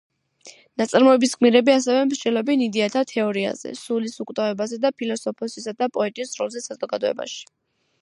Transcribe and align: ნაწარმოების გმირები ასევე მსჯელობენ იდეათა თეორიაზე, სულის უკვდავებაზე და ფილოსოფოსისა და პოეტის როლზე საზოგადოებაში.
ნაწარმოების 0.81 1.35
გმირები 1.41 1.73
ასევე 1.73 1.99
მსჯელობენ 2.13 2.63
იდეათა 2.69 3.05
თეორიაზე, 3.13 3.75
სულის 3.83 4.19
უკვდავებაზე 4.27 4.83
და 4.87 4.95
ფილოსოფოსისა 5.03 5.79
და 5.83 5.93
პოეტის 5.99 6.39
როლზე 6.43 6.69
საზოგადოებაში. 6.69 7.43